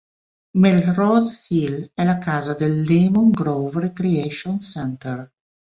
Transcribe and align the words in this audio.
Melrose 0.57 1.37
hill 1.49 1.91
è 1.93 2.03
la 2.03 2.17
casa 2.17 2.55
del 2.55 2.81
"Lemon 2.81 3.29
Grove 3.29 3.81
Recreation 3.81 4.59
Center". 4.59 5.31